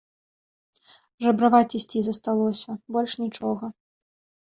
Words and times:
Жабраваць 1.27 1.75
ісці 1.81 1.99
засталося, 2.09 2.71
больш 2.99 3.11
нічога. 3.25 3.65